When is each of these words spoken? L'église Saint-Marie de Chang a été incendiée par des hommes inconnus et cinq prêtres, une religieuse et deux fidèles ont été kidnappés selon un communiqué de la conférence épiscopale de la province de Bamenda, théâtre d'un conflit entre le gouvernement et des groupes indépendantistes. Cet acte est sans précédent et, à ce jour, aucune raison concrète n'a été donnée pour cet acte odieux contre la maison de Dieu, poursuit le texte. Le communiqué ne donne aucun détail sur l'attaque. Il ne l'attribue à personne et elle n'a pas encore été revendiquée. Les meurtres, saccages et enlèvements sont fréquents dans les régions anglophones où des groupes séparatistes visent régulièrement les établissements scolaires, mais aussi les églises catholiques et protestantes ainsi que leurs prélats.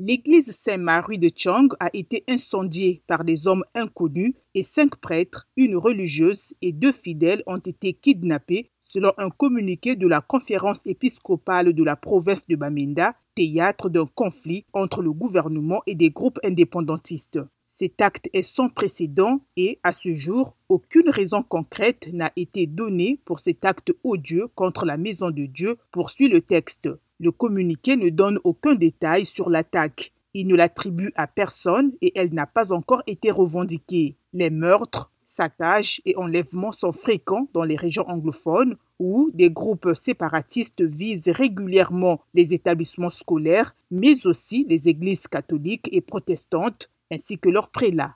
L'église 0.00 0.52
Saint-Marie 0.52 1.18
de 1.18 1.28
Chang 1.34 1.66
a 1.80 1.90
été 1.92 2.22
incendiée 2.28 3.02
par 3.08 3.24
des 3.24 3.48
hommes 3.48 3.64
inconnus 3.74 4.32
et 4.54 4.62
cinq 4.62 4.94
prêtres, 4.94 5.48
une 5.56 5.74
religieuse 5.74 6.54
et 6.62 6.70
deux 6.70 6.92
fidèles 6.92 7.42
ont 7.48 7.56
été 7.56 7.94
kidnappés 7.94 8.70
selon 8.80 9.10
un 9.18 9.28
communiqué 9.28 9.96
de 9.96 10.06
la 10.06 10.20
conférence 10.20 10.86
épiscopale 10.86 11.72
de 11.72 11.82
la 11.82 11.96
province 11.96 12.46
de 12.46 12.54
Bamenda, 12.54 13.14
théâtre 13.34 13.88
d'un 13.88 14.06
conflit 14.06 14.64
entre 14.72 15.02
le 15.02 15.10
gouvernement 15.10 15.82
et 15.88 15.96
des 15.96 16.10
groupes 16.10 16.38
indépendantistes. 16.44 17.40
Cet 17.66 18.00
acte 18.00 18.30
est 18.32 18.44
sans 18.44 18.68
précédent 18.68 19.40
et, 19.56 19.80
à 19.82 19.92
ce 19.92 20.14
jour, 20.14 20.56
aucune 20.68 21.10
raison 21.10 21.42
concrète 21.42 22.08
n'a 22.12 22.30
été 22.36 22.68
donnée 22.68 23.20
pour 23.24 23.40
cet 23.40 23.64
acte 23.64 23.90
odieux 24.04 24.46
contre 24.54 24.86
la 24.86 24.96
maison 24.96 25.32
de 25.32 25.46
Dieu, 25.46 25.76
poursuit 25.90 26.28
le 26.28 26.40
texte. 26.40 26.88
Le 27.20 27.32
communiqué 27.32 27.96
ne 27.96 28.10
donne 28.10 28.38
aucun 28.44 28.74
détail 28.74 29.26
sur 29.26 29.50
l'attaque. 29.50 30.12
Il 30.34 30.46
ne 30.46 30.54
l'attribue 30.54 31.10
à 31.16 31.26
personne 31.26 31.92
et 32.00 32.12
elle 32.16 32.32
n'a 32.32 32.46
pas 32.46 32.72
encore 32.72 33.02
été 33.06 33.30
revendiquée. 33.30 34.16
Les 34.32 34.50
meurtres, 34.50 35.10
saccages 35.24 36.00
et 36.04 36.16
enlèvements 36.16 36.72
sont 36.72 36.92
fréquents 36.92 37.48
dans 37.52 37.64
les 37.64 37.76
régions 37.76 38.08
anglophones 38.08 38.76
où 38.98 39.30
des 39.34 39.50
groupes 39.50 39.90
séparatistes 39.94 40.80
visent 40.80 41.28
régulièrement 41.28 42.20
les 42.34 42.54
établissements 42.54 43.10
scolaires, 43.10 43.74
mais 43.90 44.26
aussi 44.26 44.64
les 44.68 44.88
églises 44.88 45.28
catholiques 45.28 45.88
et 45.92 46.00
protestantes 46.00 46.88
ainsi 47.10 47.38
que 47.38 47.48
leurs 47.48 47.70
prélats. 47.70 48.06